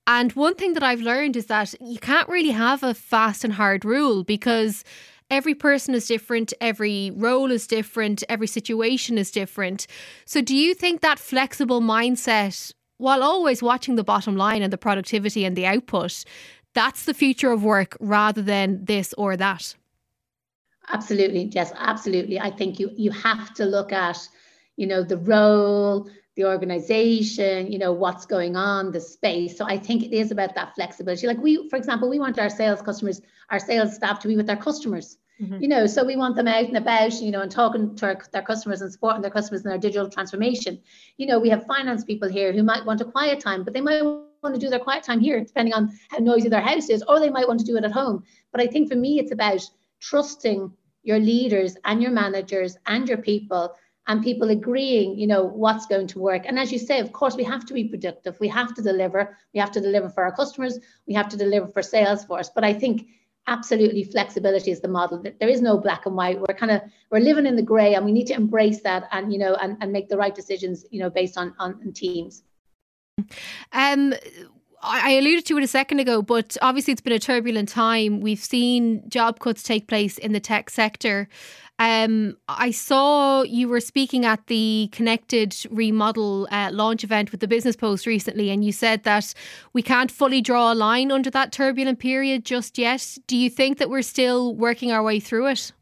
And 0.08 0.32
one 0.34 0.56
thing 0.56 0.74
that 0.74 0.84
I've 0.84 1.02
learned 1.02 1.36
is 1.36 1.48
that 1.48 1.74
you 1.82 1.98
can't 1.98 2.30
really 2.30 2.52
have 2.52 2.84
a 2.84 2.94
fast 2.94 3.44
and 3.44 3.54
hard 3.54 3.84
rule 3.84 4.24
because 4.24 4.84
every 5.30 5.56
person 5.56 5.96
is 5.96 6.08
different, 6.08 6.54
every 6.62 7.12
role 7.16 7.52
is 7.52 7.68
different, 7.68 8.24
every 8.30 8.48
situation 8.48 9.18
is 9.18 9.32
different. 9.32 9.88
So, 10.26 10.42
do 10.42 10.56
you 10.56 10.74
think 10.74 11.02
that 11.02 11.20
flexible 11.20 11.82
mindset 11.82 12.74
while 12.98 13.24
always 13.24 13.62
watching 13.62 13.96
the 13.96 14.04
bottom 14.04 14.36
line 14.36 14.62
and 14.62 14.72
the 14.72 14.78
productivity 14.78 15.46
and 15.46 15.56
the 15.56 15.66
output, 15.66 16.24
that's 16.74 17.06
the 17.06 17.14
future 17.14 17.52
of 17.52 17.64
work 17.64 17.98
rather 18.00 18.42
than 18.42 18.86
this 18.86 19.14
or 19.18 19.38
that. 19.38 19.76
Absolutely, 20.92 21.46
yes, 21.46 21.74
absolutely. 21.78 22.40
I 22.40 22.52
think 22.52 22.80
you 22.80 22.92
you 22.96 23.12
have 23.12 23.54
to 23.56 23.66
look 23.66 23.92
at, 23.92 24.20
you 24.76 24.86
know, 24.86 25.04
the 25.04 25.18
role, 25.18 26.08
the 26.36 26.46
organization, 26.46 27.72
you 27.72 27.80
know, 27.80 27.92
what's 27.92 28.26
going 28.26 28.56
on, 28.56 28.92
the 28.92 29.02
space. 29.02 29.58
So 29.58 29.66
I 29.66 29.78
think 29.80 30.04
it 30.04 30.14
is 30.14 30.32
about 30.32 30.54
that 30.56 30.76
flexibility. 30.76 31.28
Like 31.28 31.40
we, 31.40 31.68
for 31.70 31.78
example, 31.78 32.10
we 32.10 32.20
want 32.20 32.38
our 32.38 32.50
sales 32.50 32.82
customers, 32.82 33.22
our 33.50 33.60
sales 33.60 33.96
staff 33.96 34.20
to 34.20 34.28
be 34.28 34.36
with 34.36 34.46
their 34.46 34.58
customers. 34.58 35.18
Mm-hmm. 35.42 35.62
You 35.62 35.68
know, 35.68 35.86
so 35.86 36.06
we 36.06 36.16
want 36.16 36.36
them 36.36 36.48
out 36.48 36.64
and 36.64 36.78
about, 36.78 37.14
you 37.22 37.32
know, 37.32 37.42
and 37.42 37.52
talking 37.52 37.96
to 37.96 38.06
our, 38.06 38.22
their 38.32 38.42
customers 38.42 38.82
and 38.82 38.92
supporting 38.92 39.22
their 39.22 39.32
customers 39.32 39.64
in 39.64 39.70
their 39.70 39.78
digital 39.78 40.10
transformation. 40.10 40.80
You 41.18 41.28
know, 41.28 41.40
we 41.40 41.50
have 41.50 41.66
finance 41.66 42.06
people 42.06 42.30
here 42.30 42.54
who 42.54 42.64
might 42.64 42.86
want 42.86 43.02
a 43.02 43.06
quiet 43.06 43.42
time, 43.42 43.64
but 43.64 43.74
they 43.74 43.82
might 43.82 44.02
want 44.02 44.54
to 44.54 44.60
do 44.60 44.70
their 44.70 44.80
quiet 44.80 45.04
time 45.04 45.20
here, 45.20 45.44
depending 45.44 45.74
on 45.74 45.92
how 46.10 46.20
noisy 46.20 46.48
their 46.48 46.62
house 46.62 46.90
is, 46.90 47.04
or 47.08 47.20
they 47.20 47.30
might 47.30 47.48
want 47.48 47.60
to 47.60 47.66
do 47.66 47.76
it 47.76 47.84
at 47.84 47.92
home. 47.92 48.24
But 48.52 48.62
I 48.62 48.68
think 48.68 48.90
for 48.90 48.96
me, 48.96 49.20
it's 49.20 49.32
about 49.34 49.62
trusting 50.00 50.72
your 51.04 51.20
leaders 51.20 51.76
and 51.84 52.02
your 52.02 52.12
managers 52.12 52.78
and 52.88 53.08
your 53.08 53.18
people 53.18 53.76
and 54.08 54.24
people 54.24 54.52
agreeing, 54.52 55.18
you 55.18 55.28
know, 55.28 55.44
what's 55.44 55.88
going 55.88 56.08
to 56.08 56.20
work. 56.20 56.44
And 56.46 56.60
as 56.60 56.72
you 56.72 56.80
say, 56.80 57.00
of 57.00 57.12
course, 57.12 57.36
we 57.36 57.44
have 57.44 57.66
to 57.66 57.74
be 57.74 57.86
productive. 57.86 58.40
We 58.40 58.48
have 58.50 58.74
to 58.76 58.82
deliver. 58.82 59.36
We 59.54 59.60
have 59.60 59.72
to 59.72 59.82
deliver 59.82 60.10
for 60.10 60.24
our 60.24 60.36
customers. 60.36 60.80
We 61.08 61.14
have 61.16 61.28
to 61.30 61.38
deliver 61.38 61.68
for 61.68 61.82
Salesforce. 61.82 62.50
But 62.54 62.64
I 62.64 62.74
think 62.74 63.08
absolutely 63.48 64.04
flexibility 64.04 64.72
is 64.72 64.82
the 64.82 64.88
model. 64.88 65.24
There 65.40 65.50
is 65.50 65.62
no 65.62 65.78
black 65.78 66.06
and 66.06 66.16
white. 66.16 66.40
We're 66.40 66.56
kind 66.56 66.72
of 66.72 66.82
we're 67.12 67.20
living 67.20 67.46
in 67.46 67.56
the 67.56 67.62
gray 67.62 67.96
and 67.96 68.06
we 68.06 68.12
need 68.12 68.28
to 68.28 68.34
embrace 68.34 68.82
that 68.82 69.08
and 69.12 69.32
you 69.32 69.40
know 69.40 69.56
and, 69.56 69.78
and 69.82 69.92
make 69.92 70.10
the 70.10 70.18
right 70.18 70.34
decisions 70.34 70.86
you 70.92 71.00
know 71.00 71.10
based 71.10 71.38
on 71.38 71.54
on, 71.60 71.76
on 71.86 71.94
teams. 71.94 72.44
Um 73.72 74.14
I 74.88 75.12
alluded 75.14 75.46
to 75.48 75.58
it 75.58 75.64
a 75.64 75.68
second 75.68 76.00
ago, 76.00 76.22
but 76.22 76.58
obviously 76.62 76.92
it's 76.92 77.02
been 77.02 77.14
a 77.14 77.20
turbulent 77.20 77.70
time. 77.70 78.22
We've 78.22 78.40
seen 78.40 79.08
job 79.10 79.40
cuts 79.40 79.64
take 79.64 79.88
place 79.88 80.18
in 80.18 80.32
the 80.32 80.40
tech 80.40 80.70
sector. 80.70 81.28
Um, 81.78 82.38
I 82.48 82.72
saw 82.72 83.42
you 83.42 83.68
were 83.68 83.82
speaking 83.82 84.26
at 84.26 84.48
the 84.48 84.88
Connected 84.94 85.56
Remodel 85.70 86.48
uh, 86.50 86.70
launch 86.72 87.04
event 87.04 87.32
with 87.32 87.42
the 87.42 87.48
Business 87.48 87.76
Post 87.76 88.06
recently, 88.06 88.50
and 88.50 88.64
you 88.64 88.72
said 88.72 89.04
that 89.04 89.34
we 89.74 89.82
can't 89.82 90.10
fully 90.10 90.42
draw 90.42 90.72
a 90.72 90.76
line 90.76 91.12
under 91.12 91.30
that 91.32 91.52
turbulent 91.52 92.00
period 92.00 92.46
just 92.46 92.78
yet. 92.78 93.18
Do 93.28 93.36
you 93.36 93.50
think 93.50 93.78
that 93.80 93.90
we're 93.90 94.04
still 94.04 94.56
working 94.56 94.92
our 94.92 95.04
way 95.04 95.20
through 95.20 95.48
it? 95.48 95.74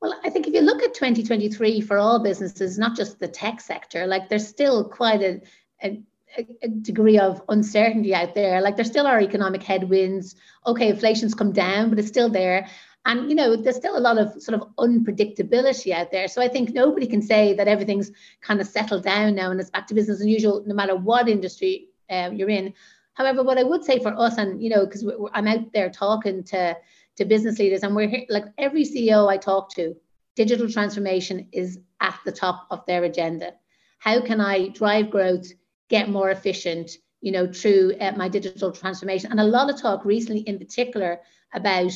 Well, 0.00 0.18
I 0.24 0.30
think 0.30 0.46
if 0.46 0.54
you 0.54 0.62
look 0.62 0.82
at 0.82 0.94
2023 0.94 1.82
for 1.82 1.98
all 1.98 2.22
businesses, 2.22 2.78
not 2.78 2.96
just 2.96 3.18
the 3.18 3.28
tech 3.28 3.60
sector, 3.60 4.06
like 4.06 4.30
there's 4.30 4.48
still 4.48 4.88
quite 4.88 5.20
a, 5.20 5.42
a 5.82 6.00
a, 6.36 6.68
degree 6.68 7.18
of 7.18 7.42
uncertainty 7.48 8.14
out 8.14 8.34
there. 8.34 8.60
Like 8.60 8.76
there 8.76 8.84
still 8.84 9.06
are 9.06 9.20
economic 9.20 9.62
headwinds. 9.62 10.36
Okay, 10.66 10.88
inflation's 10.88 11.34
come 11.34 11.52
down, 11.52 11.90
but 11.90 11.98
it's 11.98 12.08
still 12.08 12.28
there. 12.28 12.68
And 13.06 13.30
you 13.30 13.34
know, 13.34 13.56
there's 13.56 13.76
still 13.76 13.96
a 13.96 14.00
lot 14.00 14.18
of 14.18 14.40
sort 14.42 14.60
of 14.60 14.68
unpredictability 14.76 15.92
out 15.92 16.10
there. 16.10 16.28
So 16.28 16.42
I 16.42 16.48
think 16.48 16.70
nobody 16.70 17.06
can 17.06 17.22
say 17.22 17.54
that 17.54 17.68
everything's 17.68 18.12
kind 18.42 18.60
of 18.60 18.66
settled 18.66 19.04
down 19.04 19.34
now 19.34 19.50
and 19.50 19.60
it's 19.60 19.70
back 19.70 19.86
to 19.88 19.94
business 19.94 20.20
as 20.20 20.26
usual, 20.26 20.62
no 20.66 20.74
matter 20.74 20.96
what 20.96 21.28
industry 21.28 21.88
uh, 22.10 22.30
you're 22.32 22.50
in. 22.50 22.74
However, 23.14 23.42
what 23.42 23.58
I 23.58 23.62
would 23.62 23.84
say 23.84 23.98
for 23.98 24.14
us, 24.18 24.38
and 24.38 24.62
you 24.62 24.70
know, 24.70 24.84
because 24.84 25.04
I'm 25.32 25.46
out 25.46 25.72
there 25.72 25.90
talking 25.90 26.44
to 26.44 26.76
to 27.16 27.24
business 27.24 27.58
leaders, 27.58 27.82
and 27.82 27.94
we're 27.94 28.08
here, 28.08 28.24
like 28.28 28.44
every 28.56 28.84
CEO 28.84 29.28
I 29.28 29.36
talk 29.36 29.74
to, 29.74 29.94
digital 30.36 30.70
transformation 30.70 31.48
is 31.52 31.78
at 32.00 32.18
the 32.24 32.32
top 32.32 32.66
of 32.70 32.84
their 32.86 33.04
agenda. 33.04 33.52
How 33.98 34.22
can 34.22 34.40
I 34.40 34.68
drive 34.68 35.10
growth, 35.10 35.48
get 35.90 36.08
more 36.08 36.30
efficient, 36.30 36.92
you 37.20 37.32
know, 37.32 37.46
through 37.52 37.94
uh, 38.00 38.12
my 38.16 38.28
digital 38.28 38.72
transformation? 38.72 39.30
And 39.30 39.40
a 39.40 39.44
lot 39.44 39.68
of 39.68 39.80
talk 39.80 40.04
recently, 40.04 40.40
in 40.42 40.58
particular, 40.58 41.20
about 41.52 41.92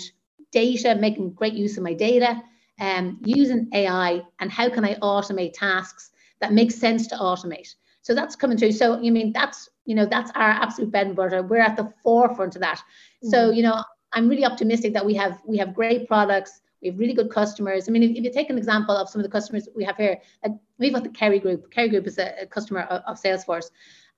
data, 0.52 0.94
making 0.94 1.32
great 1.32 1.54
use 1.54 1.76
of 1.78 1.82
my 1.82 1.94
data, 1.94 2.42
um, 2.80 3.18
using 3.24 3.68
AI, 3.72 4.22
and 4.40 4.50
how 4.50 4.68
can 4.68 4.84
I 4.84 4.94
automate 4.96 5.54
tasks 5.54 6.10
that 6.40 6.52
make 6.52 6.70
sense 6.70 7.06
to 7.08 7.16
automate. 7.16 7.74
So 8.02 8.14
that's 8.14 8.36
coming 8.36 8.58
through. 8.58 8.72
So 8.72 9.00
you 9.00 9.12
mean 9.12 9.32
that's 9.32 9.70
you 9.86 9.94
know 9.94 10.06
that's 10.06 10.30
our 10.34 10.50
absolute 10.50 10.90
bread 10.90 11.06
and 11.06 11.16
butter. 11.16 11.42
We're 11.42 11.60
at 11.60 11.76
the 11.76 11.92
forefront 12.02 12.54
of 12.54 12.60
that. 12.60 12.78
Mm-hmm. 12.78 13.28
So 13.28 13.50
you 13.50 13.62
know 13.62 13.82
I'm 14.12 14.28
really 14.28 14.44
optimistic 14.44 14.92
that 14.92 15.04
we 15.04 15.14
have 15.14 15.40
we 15.46 15.56
have 15.58 15.74
great 15.74 16.06
products. 16.06 16.60
We 16.84 16.90
have 16.90 16.98
really 16.98 17.14
good 17.14 17.30
customers. 17.30 17.88
I 17.88 17.92
mean, 17.92 18.02
if, 18.02 18.10
if 18.10 18.24
you 18.24 18.30
take 18.30 18.50
an 18.50 18.58
example 18.58 18.94
of 18.94 19.08
some 19.08 19.20
of 19.20 19.24
the 19.24 19.30
customers 19.30 19.66
we 19.74 19.84
have 19.84 19.96
here, 19.96 20.20
like 20.42 20.52
we've 20.78 20.92
got 20.92 21.02
the 21.02 21.08
Kerry 21.08 21.38
Group. 21.38 21.70
Kerry 21.70 21.88
Group 21.88 22.06
is 22.06 22.18
a, 22.18 22.42
a 22.42 22.46
customer 22.46 22.82
of, 22.82 23.02
of 23.06 23.20
Salesforce, 23.20 23.70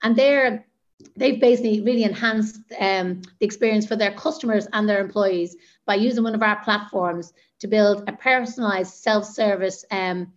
and 0.02 0.16
they're 0.16 0.66
they've 1.14 1.40
basically 1.40 1.80
really 1.82 2.02
enhanced 2.02 2.58
um, 2.80 3.22
the 3.38 3.46
experience 3.46 3.86
for 3.86 3.96
their 3.96 4.12
customers 4.12 4.66
and 4.72 4.88
their 4.88 5.00
employees 5.00 5.54
by 5.84 5.94
using 5.94 6.24
one 6.24 6.34
of 6.34 6.42
our 6.42 6.56
platforms 6.64 7.32
to 7.60 7.68
build 7.68 8.02
a 8.08 8.12
personalized 8.12 8.94
self-service 8.94 9.84
um, 9.90 10.32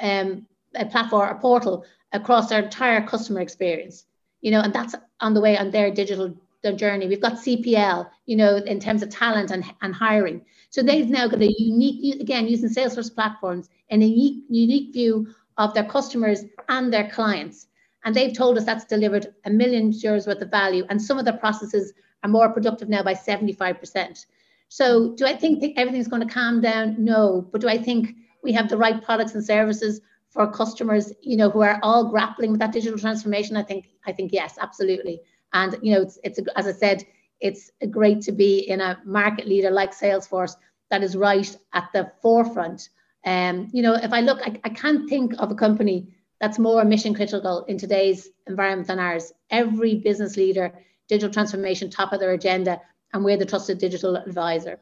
um, 0.00 0.46
a 0.74 0.86
platform, 0.86 1.36
a 1.36 1.38
portal 1.38 1.84
across 2.12 2.48
their 2.48 2.64
entire 2.64 3.06
customer 3.06 3.40
experience. 3.40 4.06
You 4.40 4.50
know, 4.50 4.60
and 4.60 4.72
that's 4.72 4.96
on 5.20 5.34
the 5.34 5.40
way 5.40 5.56
on 5.56 5.70
their 5.70 5.92
digital 5.92 6.34
journey. 6.72 7.06
We've 7.06 7.20
got 7.20 7.34
CPL, 7.34 8.08
you 8.26 8.36
know, 8.36 8.56
in 8.56 8.80
terms 8.80 9.02
of 9.02 9.10
talent 9.10 9.50
and, 9.50 9.64
and 9.82 9.94
hiring. 9.94 10.42
So 10.70 10.82
they've 10.82 11.08
now 11.08 11.28
got 11.28 11.42
a 11.42 11.54
unique, 11.60 12.20
again, 12.20 12.48
using 12.48 12.68
Salesforce 12.68 13.14
platforms, 13.14 13.68
and 13.90 14.02
a 14.02 14.06
unique, 14.06 14.44
unique 14.48 14.92
view 14.92 15.28
of 15.58 15.74
their 15.74 15.84
customers 15.84 16.44
and 16.68 16.92
their 16.92 17.10
clients. 17.10 17.68
And 18.04 18.14
they've 18.14 18.36
told 18.36 18.58
us 18.58 18.64
that's 18.64 18.84
delivered 18.84 19.34
a 19.44 19.50
million 19.50 19.92
euros 19.92 20.26
worth 20.26 20.42
of 20.42 20.50
value. 20.50 20.84
And 20.90 21.00
some 21.00 21.18
of 21.18 21.24
the 21.24 21.32
processes 21.34 21.92
are 22.22 22.30
more 22.30 22.50
productive 22.50 22.88
now 22.88 23.02
by 23.02 23.14
75%. 23.14 24.26
So 24.68 25.14
do 25.14 25.26
I 25.26 25.34
think 25.36 25.62
everything's 25.76 26.08
going 26.08 26.26
to 26.26 26.32
calm 26.32 26.60
down? 26.60 26.96
No. 26.98 27.48
But 27.52 27.60
do 27.60 27.68
I 27.68 27.78
think 27.78 28.16
we 28.42 28.52
have 28.52 28.68
the 28.68 28.76
right 28.76 29.02
products 29.02 29.34
and 29.34 29.44
services 29.44 30.00
for 30.28 30.50
customers, 30.50 31.12
you 31.22 31.36
know, 31.36 31.48
who 31.48 31.62
are 31.62 31.78
all 31.82 32.10
grappling 32.10 32.50
with 32.50 32.60
that 32.60 32.72
digital 32.72 32.98
transformation? 32.98 33.56
I 33.56 33.62
think, 33.62 33.90
I 34.06 34.12
think 34.12 34.32
yes, 34.32 34.58
absolutely. 34.60 35.20
And 35.54 35.78
you 35.80 35.94
know, 35.94 36.02
it's 36.02 36.18
it's 36.22 36.38
as 36.56 36.66
I 36.66 36.72
said, 36.72 37.04
it's 37.40 37.70
great 37.90 38.20
to 38.22 38.32
be 38.32 38.58
in 38.58 38.80
a 38.80 39.00
market 39.04 39.48
leader 39.48 39.70
like 39.70 39.92
Salesforce 39.92 40.56
that 40.90 41.02
is 41.02 41.16
right 41.16 41.56
at 41.72 41.88
the 41.94 42.12
forefront. 42.20 42.90
Um, 43.24 43.70
you 43.72 43.82
know, 43.82 43.94
if 43.94 44.12
I 44.12 44.20
look, 44.20 44.40
I, 44.42 44.60
I 44.64 44.68
can't 44.68 45.08
think 45.08 45.32
of 45.38 45.50
a 45.50 45.54
company 45.54 46.08
that's 46.40 46.58
more 46.58 46.84
mission 46.84 47.14
critical 47.14 47.64
in 47.64 47.78
today's 47.78 48.28
environment 48.46 48.88
than 48.88 48.98
ours. 48.98 49.32
Every 49.50 49.94
business 49.94 50.36
leader, 50.36 50.72
digital 51.08 51.32
transformation 51.32 51.88
top 51.88 52.12
of 52.12 52.20
their 52.20 52.32
agenda, 52.32 52.80
and 53.12 53.24
we're 53.24 53.38
the 53.38 53.46
trusted 53.46 53.78
digital 53.78 54.16
advisor. 54.16 54.78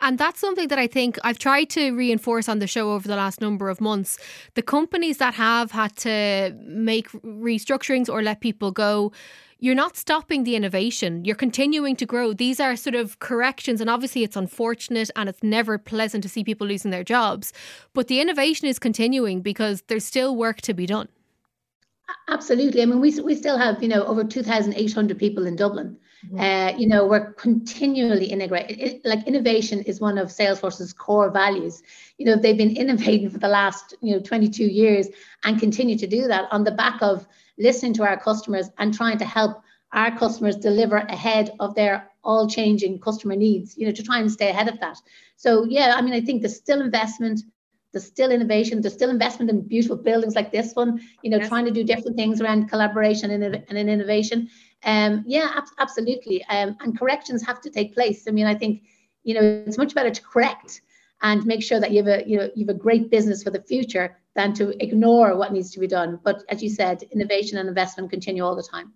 And 0.00 0.18
that's 0.18 0.40
something 0.40 0.68
that 0.68 0.78
I 0.78 0.86
think 0.86 1.18
I've 1.24 1.38
tried 1.38 1.70
to 1.70 1.96
reinforce 1.96 2.48
on 2.48 2.58
the 2.58 2.66
show 2.66 2.92
over 2.92 3.08
the 3.08 3.16
last 3.16 3.40
number 3.40 3.70
of 3.70 3.80
months. 3.80 4.18
The 4.54 4.62
companies 4.62 5.16
that 5.18 5.34
have 5.34 5.70
had 5.70 5.96
to 5.98 6.54
make 6.60 7.10
restructurings 7.22 8.08
or 8.08 8.22
let 8.22 8.40
people 8.40 8.70
go, 8.72 9.12
you're 9.58 9.74
not 9.74 9.96
stopping 9.96 10.44
the 10.44 10.54
innovation. 10.54 11.24
You're 11.24 11.36
continuing 11.36 11.96
to 11.96 12.06
grow. 12.06 12.32
These 12.32 12.60
are 12.60 12.76
sort 12.76 12.94
of 12.94 13.18
corrections, 13.20 13.80
and 13.80 13.88
obviously 13.88 14.22
it's 14.22 14.36
unfortunate 14.36 15.10
and 15.16 15.28
it's 15.28 15.42
never 15.42 15.78
pleasant 15.78 16.22
to 16.24 16.28
see 16.28 16.44
people 16.44 16.66
losing 16.66 16.90
their 16.90 17.04
jobs. 17.04 17.52
But 17.94 18.08
the 18.08 18.20
innovation 18.20 18.68
is 18.68 18.78
continuing 18.78 19.40
because 19.40 19.82
there's 19.88 20.04
still 20.04 20.36
work 20.36 20.60
to 20.62 20.74
be 20.74 20.86
done. 20.86 21.08
Absolutely. 22.28 22.82
I 22.82 22.86
mean, 22.86 23.00
we, 23.00 23.18
we 23.20 23.34
still 23.34 23.58
have, 23.58 23.82
you 23.82 23.88
know, 23.88 24.04
over 24.04 24.24
2,800 24.24 25.18
people 25.18 25.46
in 25.46 25.56
Dublin. 25.56 25.96
Mm-hmm. 26.26 26.40
Uh, 26.40 26.78
you 26.78 26.86
know, 26.88 27.06
we're 27.06 27.32
continually 27.34 28.26
integrating. 28.26 29.00
Like 29.04 29.26
innovation 29.26 29.80
is 29.82 30.00
one 30.00 30.18
of 30.18 30.28
Salesforce's 30.28 30.92
core 30.92 31.30
values. 31.30 31.82
You 32.18 32.26
know, 32.26 32.36
they've 32.36 32.56
been 32.56 32.76
innovating 32.76 33.30
for 33.30 33.38
the 33.38 33.48
last, 33.48 33.94
you 34.00 34.14
know, 34.14 34.20
22 34.20 34.64
years 34.64 35.08
and 35.44 35.58
continue 35.58 35.96
to 35.98 36.06
do 36.06 36.26
that 36.28 36.46
on 36.50 36.64
the 36.64 36.72
back 36.72 37.00
of 37.00 37.26
listening 37.58 37.94
to 37.94 38.02
our 38.04 38.18
customers 38.18 38.70
and 38.78 38.92
trying 38.94 39.18
to 39.18 39.24
help 39.24 39.62
our 39.92 40.16
customers 40.16 40.56
deliver 40.56 40.96
ahead 40.96 41.50
of 41.60 41.74
their 41.74 42.10
all 42.24 42.48
changing 42.48 42.98
customer 43.00 43.36
needs, 43.36 43.76
you 43.78 43.86
know, 43.86 43.92
to 43.92 44.02
try 44.02 44.18
and 44.18 44.30
stay 44.30 44.50
ahead 44.50 44.68
of 44.68 44.78
that. 44.80 44.98
So 45.36 45.64
yeah, 45.64 45.94
I 45.96 46.02
mean, 46.02 46.12
I 46.12 46.20
think 46.20 46.42
there's 46.42 46.56
still 46.56 46.80
investment, 46.80 47.40
there's 47.92 48.04
still 48.04 48.30
innovation, 48.30 48.80
there's 48.82 48.94
still 48.94 49.10
investment 49.10 49.50
in 49.50 49.66
beautiful 49.66 49.96
buildings 49.96 50.34
like 50.34 50.50
this 50.50 50.74
one, 50.74 51.00
you 51.22 51.30
know, 51.30 51.38
yes. 51.38 51.48
trying 51.48 51.64
to 51.66 51.70
do 51.70 51.84
different 51.84 52.16
things 52.16 52.40
around 52.40 52.68
collaboration 52.68 53.30
and, 53.30 53.44
and 53.44 53.78
in 53.78 53.88
innovation. 53.88 54.48
Um, 54.84 55.24
yeah, 55.26 55.52
ab- 55.54 55.64
absolutely. 55.78 56.44
Um, 56.46 56.76
and 56.80 56.98
corrections 56.98 57.46
have 57.46 57.60
to 57.62 57.70
take 57.70 57.94
place. 57.94 58.26
I 58.28 58.32
mean, 58.32 58.46
I 58.46 58.54
think, 58.54 58.82
you 59.22 59.34
know, 59.34 59.62
it's 59.66 59.78
much 59.78 59.94
better 59.94 60.10
to 60.10 60.22
correct 60.22 60.82
and 61.22 61.46
make 61.46 61.62
sure 61.62 61.80
that 61.80 61.92
you 61.92 62.02
have 62.04 62.20
a 62.20 62.28
you 62.28 62.36
know 62.36 62.50
you 62.54 62.66
have 62.66 62.76
a 62.76 62.78
great 62.78 63.10
business 63.10 63.42
for 63.42 63.50
the 63.50 63.62
future 63.62 64.16
than 64.36 64.52
to 64.54 64.80
ignore 64.82 65.36
what 65.36 65.52
needs 65.52 65.70
to 65.72 65.80
be 65.80 65.88
done. 65.88 66.20
But 66.22 66.44
as 66.48 66.62
you 66.62 66.70
said, 66.70 67.02
innovation 67.10 67.58
and 67.58 67.68
investment 67.68 68.10
continue 68.10 68.44
all 68.44 68.54
the 68.54 68.62
time. 68.62 68.92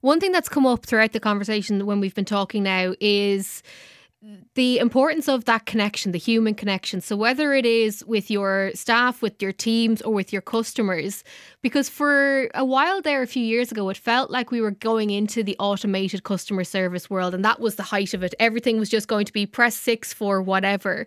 One 0.00 0.20
thing 0.20 0.32
that's 0.32 0.48
come 0.48 0.66
up 0.66 0.84
throughout 0.84 1.12
the 1.12 1.20
conversation 1.20 1.86
when 1.86 2.00
we've 2.00 2.14
been 2.14 2.24
talking 2.24 2.62
now 2.64 2.94
is 3.00 3.62
the 4.54 4.78
importance 4.78 5.28
of 5.28 5.44
that 5.44 5.66
connection, 5.66 6.12
the 6.12 6.18
human 6.18 6.54
connection. 6.54 7.00
So, 7.00 7.16
whether 7.16 7.52
it 7.52 7.64
is 7.64 8.04
with 8.06 8.30
your 8.30 8.72
staff, 8.74 9.22
with 9.22 9.40
your 9.40 9.52
teams, 9.52 10.02
or 10.02 10.12
with 10.12 10.32
your 10.32 10.42
customers, 10.42 11.22
because 11.62 11.88
for 11.88 12.48
a 12.54 12.64
while 12.64 13.00
there, 13.02 13.22
a 13.22 13.26
few 13.26 13.44
years 13.44 13.70
ago, 13.70 13.88
it 13.88 13.96
felt 13.96 14.30
like 14.30 14.50
we 14.50 14.60
were 14.60 14.72
going 14.72 15.10
into 15.10 15.44
the 15.44 15.56
automated 15.58 16.24
customer 16.24 16.64
service 16.64 17.08
world, 17.08 17.34
and 17.34 17.44
that 17.44 17.60
was 17.60 17.76
the 17.76 17.82
height 17.84 18.14
of 18.14 18.22
it. 18.22 18.34
Everything 18.40 18.78
was 18.78 18.88
just 18.88 19.06
going 19.06 19.26
to 19.26 19.32
be 19.32 19.46
press 19.46 19.76
six 19.76 20.12
for 20.12 20.42
whatever. 20.42 21.06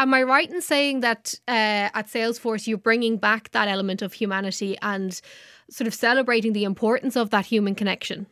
Am 0.00 0.14
I 0.14 0.22
right 0.22 0.50
in 0.50 0.62
saying 0.62 1.00
that 1.00 1.34
uh, 1.46 1.92
at 1.92 2.06
Salesforce 2.06 2.66
you're 2.66 2.78
bringing 2.78 3.18
back 3.18 3.50
that 3.50 3.68
element 3.68 4.00
of 4.00 4.14
humanity 4.14 4.78
and 4.80 5.20
sort 5.68 5.86
of 5.86 5.92
celebrating 5.92 6.54
the 6.54 6.64
importance 6.64 7.16
of 7.16 7.28
that 7.30 7.44
human 7.44 7.74
connection? 7.74 8.26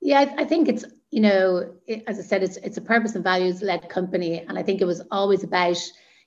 Yeah, 0.00 0.32
I, 0.38 0.44
think 0.44 0.68
it's 0.68 0.84
you 1.10 1.22
know, 1.22 1.74
it, 1.88 2.04
as 2.06 2.20
I 2.20 2.22
said, 2.22 2.44
it's 2.44 2.56
it's 2.58 2.76
a 2.76 2.80
purpose 2.80 3.16
and 3.16 3.24
values 3.24 3.62
led 3.62 3.88
company, 3.88 4.44
and 4.46 4.56
I 4.56 4.62
think 4.62 4.80
it 4.80 4.84
was 4.84 5.02
always 5.10 5.42
about 5.42 5.76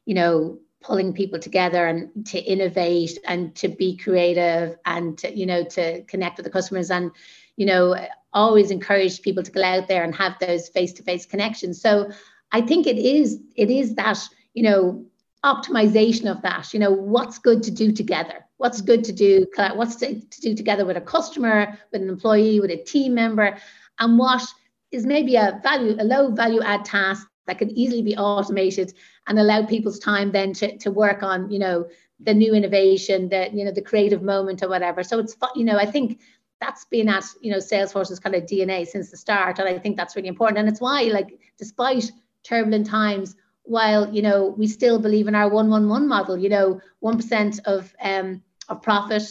you 0.06 0.14
know 0.14 0.60
pulling 0.82 1.14
people 1.14 1.40
together 1.40 1.88
and 1.88 2.26
to 2.26 2.40
innovate 2.40 3.18
and 3.26 3.56
to 3.56 3.70
be 3.70 3.96
creative 3.96 4.76
and 4.86 5.18
to, 5.20 5.34
you 5.34 5.46
know 5.46 5.64
to 5.64 6.04
connect 6.04 6.36
with 6.36 6.44
the 6.44 6.52
customers 6.52 6.92
and 6.92 7.12
you 7.56 7.66
know 7.66 7.96
always 8.34 8.72
encourage 8.72 9.22
people 9.22 9.42
to 9.42 9.52
go 9.52 9.64
out 9.64 9.88
there 9.88 10.04
and 10.04 10.14
have 10.14 10.34
those 10.40 10.68
face 10.68 10.92
to 10.92 11.04
face 11.04 11.26
connections. 11.26 11.82
So 11.82 12.12
I 12.54 12.62
think 12.62 12.88
it 12.88 12.98
is 12.98 13.40
it 13.56 13.70
is 13.70 13.96
that 13.96 14.20
you 14.54 14.64
know 14.64 15.06
optimization 15.44 16.32
of 16.32 16.42
that. 16.44 16.74
You 16.74 16.80
know 16.80 16.92
what's 16.92 17.40
good 17.40 17.64
to 17.64 17.72
do 17.72 17.92
together. 17.92 18.46
What's 18.58 18.80
good 18.80 19.04
to 19.06 19.12
do. 19.12 19.46
What's 19.76 19.96
to, 19.98 20.22
to 20.22 20.42
do 20.42 20.56
together 20.56 20.86
with 20.86 20.96
a 20.96 21.02
customer, 21.02 21.78
with 21.92 22.02
an 22.02 22.10
employee, 22.10 22.62
with 22.62 22.72
a 22.72 22.78
team 22.78 23.16
member, 23.16 23.58
and 24.00 24.18
what 24.18 24.44
is 24.92 25.06
maybe 25.06 25.36
a 25.36 25.60
value 25.64 25.96
a 26.00 26.06
low 26.06 26.32
value 26.32 26.62
add 26.62 26.86
task 26.86 27.28
that 27.46 27.58
can 27.58 27.72
easily 27.72 28.02
be 28.02 28.16
automated 28.16 28.94
and 29.28 29.40
allow 29.40 29.66
people's 29.66 30.00
time 30.00 30.32
then 30.32 30.54
to, 30.54 30.78
to 30.78 30.92
work 30.92 31.24
on 31.24 31.50
you 31.50 31.60
know 31.60 31.86
the 32.20 32.34
new 32.34 32.54
innovation 32.54 33.28
the 33.30 33.50
you 33.52 33.66
know 33.66 33.72
the 33.72 33.82
creative 33.82 34.22
moment 34.22 34.64
or 34.64 34.70
whatever 34.70 35.04
so 35.04 35.20
it's 35.20 35.36
you 35.56 35.66
know 35.66 35.78
i 35.78 35.86
think 35.86 36.22
that's 36.62 36.86
been 36.86 37.10
at 37.10 37.26
you 37.42 37.52
know 37.52 37.58
salesforce's 37.58 38.20
kind 38.20 38.36
of 38.36 38.44
dna 38.44 38.86
since 38.86 39.10
the 39.12 39.18
start 39.18 39.60
and 39.60 39.68
i 39.68 39.78
think 39.78 39.98
that's 39.98 40.16
really 40.16 40.30
important 40.30 40.58
and 40.60 40.70
it's 40.70 40.80
why 40.80 41.04
like 41.04 41.40
despite 41.58 42.12
turbulent 42.44 42.86
times 42.86 43.36
while 43.64 44.14
you 44.14 44.22
know 44.22 44.54
we 44.58 44.68
still 44.68 45.00
believe 45.00 45.28
in 45.28 45.36
our 45.36 45.50
111 45.50 46.08
model 46.08 46.38
you 46.38 46.50
know 46.50 46.80
1% 47.02 47.60
of 47.66 47.94
um, 48.02 48.42
of 48.70 48.82
profit 48.82 49.24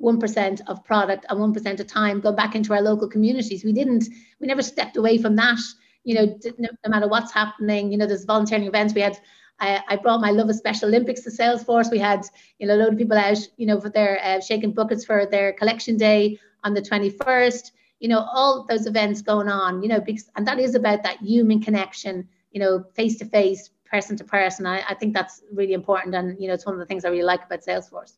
1% 0.00 0.60
of 0.66 0.84
product 0.84 1.24
and 1.28 1.56
1% 1.56 1.80
of 1.80 1.86
time 1.86 2.20
go 2.20 2.32
back 2.32 2.54
into 2.54 2.74
our 2.74 2.82
local 2.82 3.08
communities 3.08 3.64
we 3.64 3.72
didn't 3.72 4.08
we 4.40 4.46
never 4.46 4.62
stepped 4.62 4.96
away 4.96 5.18
from 5.18 5.36
that 5.36 5.58
you 6.04 6.14
know 6.14 6.38
no, 6.58 6.68
matter 6.88 7.08
what's 7.08 7.32
happening 7.32 7.90
you 7.90 7.98
know 7.98 8.06
there's 8.06 8.24
volunteering 8.24 8.66
events 8.66 8.94
we 8.94 9.00
had 9.00 9.18
I, 9.58 9.82
I, 9.88 9.96
brought 9.96 10.20
my 10.20 10.32
love 10.32 10.50
of 10.50 10.56
Special 10.56 10.88
Olympics 10.88 11.22
to 11.22 11.30
Salesforce. 11.30 11.90
We 11.90 11.98
had, 11.98 12.26
you 12.58 12.66
know, 12.66 12.74
a 12.74 12.76
load 12.76 12.92
of 12.92 12.98
people 12.98 13.16
out, 13.16 13.38
you 13.56 13.64
know, 13.64 13.80
for 13.80 13.88
their 13.88 14.22
uh, 14.22 14.38
shaking 14.38 14.72
buckets 14.72 15.02
for 15.02 15.24
their 15.24 15.54
collection 15.54 15.96
day 15.96 16.38
on 16.62 16.74
the 16.74 16.82
21st. 16.82 17.70
You 18.00 18.10
know, 18.10 18.18
all 18.18 18.66
those 18.68 18.86
events 18.86 19.22
going 19.22 19.48
on. 19.48 19.82
You 19.82 19.88
know, 19.88 20.00
because 20.00 20.30
and 20.36 20.46
that 20.46 20.60
is 20.60 20.74
about 20.74 21.04
that 21.04 21.22
human 21.22 21.62
connection 21.62 22.28
you 22.56 22.60
know, 22.60 22.82
face 22.94 23.18
to 23.18 23.26
face, 23.26 23.68
person 23.84 24.16
to 24.16 24.24
person. 24.24 24.66
I, 24.66 24.82
I 24.88 24.94
think 24.94 25.12
that's 25.12 25.42
really 25.52 25.74
important. 25.74 26.14
And, 26.14 26.40
you 26.40 26.48
know, 26.48 26.54
it's 26.54 26.64
one 26.64 26.74
of 26.74 26.78
the 26.78 26.86
things 26.86 27.04
I 27.04 27.10
really 27.10 27.22
like 27.22 27.44
about 27.44 27.60
Salesforce. 27.60 28.14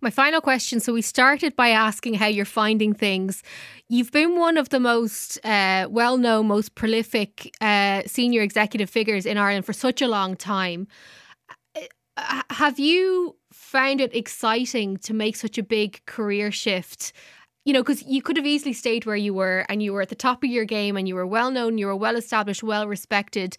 My 0.00 0.10
final 0.10 0.40
question. 0.40 0.80
So, 0.80 0.92
we 0.92 1.00
started 1.00 1.54
by 1.54 1.68
asking 1.68 2.14
how 2.14 2.26
you're 2.26 2.44
finding 2.44 2.92
things. 2.92 3.44
You've 3.88 4.10
been 4.10 4.36
one 4.36 4.56
of 4.56 4.70
the 4.70 4.80
most 4.80 5.38
uh, 5.46 5.86
well 5.88 6.16
known, 6.16 6.48
most 6.48 6.74
prolific 6.74 7.54
uh, 7.60 8.02
senior 8.04 8.42
executive 8.42 8.90
figures 8.90 9.26
in 9.26 9.38
Ireland 9.38 9.64
for 9.64 9.72
such 9.72 10.02
a 10.02 10.08
long 10.08 10.34
time. 10.34 10.88
Uh, 12.16 12.42
have 12.50 12.80
you 12.80 13.36
found 13.52 14.00
it 14.00 14.12
exciting 14.12 14.96
to 14.96 15.14
make 15.14 15.36
such 15.36 15.56
a 15.56 15.62
big 15.62 16.04
career 16.06 16.50
shift? 16.50 17.12
You 17.64 17.72
know, 17.72 17.82
because 17.82 18.02
you 18.02 18.22
could 18.22 18.36
have 18.36 18.46
easily 18.46 18.72
stayed 18.72 19.06
where 19.06 19.16
you 19.16 19.34
were 19.34 19.64
and 19.68 19.82
you 19.82 19.92
were 19.92 20.02
at 20.02 20.08
the 20.08 20.14
top 20.16 20.42
of 20.42 20.50
your 20.50 20.64
game 20.64 20.96
and 20.96 21.06
you 21.06 21.14
were 21.14 21.26
well 21.26 21.50
known, 21.50 21.78
you 21.78 21.86
were 21.86 21.96
well 21.96 22.16
established, 22.16 22.62
well 22.62 22.88
respected 22.88 23.56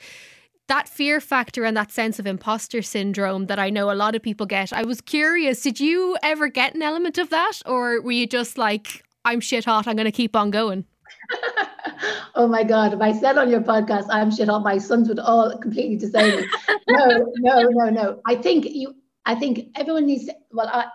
that 0.67 0.87
fear 0.87 1.19
factor 1.19 1.65
and 1.65 1.75
that 1.75 1.91
sense 1.91 2.19
of 2.19 2.27
imposter 2.27 2.81
syndrome 2.81 3.47
that 3.47 3.59
I 3.59 3.69
know 3.69 3.91
a 3.91 3.93
lot 3.93 4.15
of 4.15 4.21
people 4.21 4.45
get. 4.45 4.71
I 4.71 4.83
was 4.83 5.01
curious, 5.01 5.61
did 5.61 5.79
you 5.79 6.17
ever 6.23 6.47
get 6.47 6.75
an 6.75 6.81
element 6.81 7.17
of 7.17 7.29
that? 7.31 7.61
Or 7.65 8.01
were 8.01 8.11
you 8.11 8.27
just 8.27 8.57
like, 8.57 9.03
I'm 9.25 9.39
shit 9.39 9.65
hot, 9.65 9.87
I'm 9.87 9.95
going 9.95 10.05
to 10.05 10.11
keep 10.11 10.35
on 10.35 10.51
going? 10.51 10.85
oh 12.35 12.47
my 12.47 12.63
God, 12.63 12.93
if 12.93 13.01
I 13.01 13.11
said 13.11 13.37
on 13.37 13.49
your 13.49 13.61
podcast, 13.61 14.07
I'm 14.09 14.31
shit 14.31 14.47
hot, 14.47 14.63
my 14.63 14.77
sons 14.77 15.09
would 15.09 15.19
all 15.19 15.57
completely 15.57 15.97
disown 15.97 16.41
me. 16.41 16.47
no, 16.87 17.33
no, 17.37 17.63
no, 17.63 17.89
no. 17.89 18.21
I 18.25 18.35
think 18.35 18.65
you, 18.65 18.95
I 19.25 19.35
think 19.35 19.67
everyone 19.75 20.05
needs, 20.05 20.25
to, 20.25 20.33
well, 20.51 20.69
I, 20.71 20.85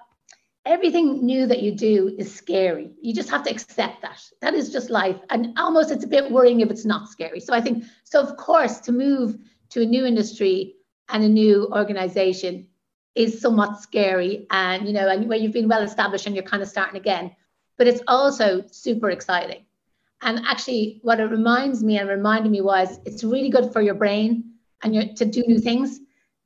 everything 0.68 1.24
new 1.24 1.46
that 1.46 1.62
you 1.62 1.72
do 1.72 2.14
is 2.18 2.32
scary. 2.32 2.90
You 3.00 3.14
just 3.14 3.30
have 3.30 3.42
to 3.44 3.50
accept 3.50 4.02
that. 4.02 4.22
That 4.40 4.54
is 4.54 4.70
just 4.70 4.90
life. 4.90 5.16
And 5.30 5.58
almost 5.58 5.90
it's 5.90 6.04
a 6.04 6.08
bit 6.08 6.30
worrying 6.30 6.60
if 6.60 6.70
it's 6.70 6.84
not 6.84 7.08
scary. 7.08 7.40
So 7.40 7.54
I 7.54 7.60
think, 7.60 7.84
so 8.04 8.20
of 8.20 8.36
course, 8.36 8.78
to 8.80 8.92
move 8.92 9.38
to 9.70 9.82
a 9.82 9.86
new 9.86 10.04
industry 10.04 10.76
and 11.08 11.24
a 11.24 11.28
new 11.28 11.68
organization 11.72 12.68
is 13.14 13.40
somewhat 13.40 13.80
scary 13.80 14.46
and 14.50 14.86
you 14.86 14.92
know 14.92 15.08
and 15.08 15.28
where 15.28 15.38
you've 15.38 15.52
been 15.52 15.68
well 15.68 15.82
established 15.82 16.26
and 16.26 16.36
you're 16.36 16.44
kind 16.44 16.62
of 16.62 16.68
starting 16.68 16.96
again 16.96 17.34
but 17.76 17.88
it's 17.88 18.02
also 18.06 18.62
super 18.70 19.10
exciting 19.10 19.64
and 20.22 20.40
actually 20.46 21.00
what 21.02 21.18
it 21.18 21.24
reminds 21.24 21.82
me 21.82 21.98
and 21.98 22.08
reminded 22.08 22.52
me 22.52 22.60
was 22.60 23.00
it's 23.06 23.24
really 23.24 23.50
good 23.50 23.72
for 23.72 23.80
your 23.80 23.94
brain 23.94 24.52
and 24.82 24.94
you 24.94 25.14
to 25.14 25.24
do 25.24 25.42
new 25.48 25.58
things 25.58 26.00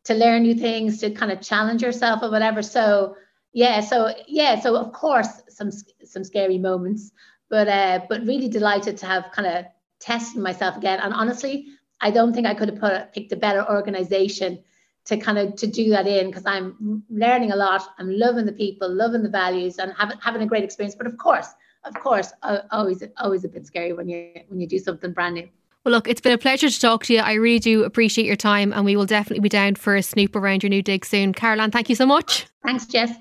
to 0.04 0.14
learn 0.14 0.42
new 0.42 0.54
things 0.54 0.98
to 0.98 1.10
kind 1.10 1.30
of 1.30 1.40
challenge 1.40 1.82
yourself 1.82 2.22
or 2.22 2.30
whatever 2.30 2.62
so 2.62 3.16
yeah 3.52 3.80
so 3.80 4.14
yeah 4.26 4.58
so 4.58 4.76
of 4.76 4.92
course 4.92 5.42
some 5.48 5.70
some 6.04 6.24
scary 6.24 6.58
moments 6.58 7.12
but 7.48 7.68
uh 7.68 8.00
but 8.08 8.20
really 8.22 8.48
delighted 8.48 8.96
to 8.96 9.06
have 9.06 9.26
kind 9.32 9.46
of 9.46 9.64
tested 10.00 10.42
myself 10.42 10.76
again 10.76 10.98
and 11.00 11.12
honestly 11.14 11.66
I 12.02 12.10
don't 12.10 12.34
think 12.34 12.46
I 12.46 12.54
could 12.54 12.68
have 12.68 12.80
put, 12.80 13.12
picked 13.12 13.32
a 13.32 13.36
better 13.36 13.66
organization 13.66 14.58
to 15.04 15.16
kind 15.16 15.38
of 15.38 15.56
to 15.56 15.66
do 15.66 15.90
that 15.90 16.06
in 16.06 16.26
because 16.26 16.44
I'm 16.46 17.02
learning 17.08 17.52
a 17.52 17.56
lot. 17.56 17.82
I'm 17.98 18.10
loving 18.10 18.44
the 18.44 18.52
people, 18.52 18.92
loving 18.92 19.22
the 19.22 19.28
values, 19.28 19.78
and 19.78 19.94
having 19.98 20.18
having 20.18 20.42
a 20.42 20.46
great 20.46 20.64
experience. 20.64 20.94
But 20.94 21.06
of 21.06 21.16
course, 21.16 21.48
of 21.84 21.94
course, 21.94 22.32
always 22.70 23.02
always 23.18 23.44
a 23.44 23.48
bit 23.48 23.66
scary 23.66 23.92
when 23.92 24.08
you 24.08 24.32
when 24.48 24.60
you 24.60 24.66
do 24.66 24.78
something 24.78 25.12
brand 25.12 25.34
new. 25.36 25.48
Well, 25.84 25.92
look, 25.92 26.06
it's 26.06 26.20
been 26.20 26.32
a 26.32 26.38
pleasure 26.38 26.70
to 26.70 26.80
talk 26.80 27.04
to 27.06 27.14
you. 27.14 27.20
I 27.20 27.34
really 27.34 27.58
do 27.58 27.82
appreciate 27.82 28.26
your 28.26 28.36
time, 28.36 28.72
and 28.72 28.84
we 28.84 28.94
will 28.94 29.06
definitely 29.06 29.40
be 29.40 29.48
down 29.48 29.74
for 29.74 29.96
a 29.96 30.02
snoop 30.02 30.36
around 30.36 30.62
your 30.62 30.70
new 30.70 30.82
dig 30.82 31.04
soon. 31.04 31.32
Carolan, 31.32 31.72
thank 31.72 31.88
you 31.88 31.96
so 31.96 32.06
much. 32.06 32.46
Thanks, 32.64 32.86
Jess. 32.86 33.12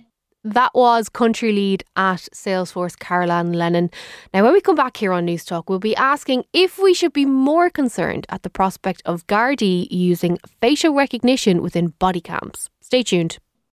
That 0.44 0.72
was 0.74 1.08
country 1.08 1.52
lead 1.52 1.84
at 1.96 2.28
Salesforce, 2.34 2.98
Carolan 2.98 3.54
Lennon. 3.54 3.92
Now, 4.34 4.44
when 4.44 4.54
we 4.54 4.62
come 4.62 4.76
back 4.76 4.98
here 4.98 5.14
on 5.14 5.26
News 5.26 5.46
Talk, 5.46 5.70
we'll 5.70 5.78
be 5.78 5.96
asking 5.96 6.46
if 6.52 6.80
we 6.80 6.96
should 6.96 7.14
be 7.14 7.26
more 7.26 7.70
concerned 7.70 8.26
at 8.30 8.42
the 8.42 8.50
prospect 8.50 9.04
of 9.06 9.28
Gardaí 9.28 9.88
using 9.92 10.40
facial 10.60 10.96
recognition 10.96 11.62
within 11.62 11.90
body 12.00 12.22
cams. 12.22 12.72
Stay 12.80 13.04
tuned. 13.04 13.38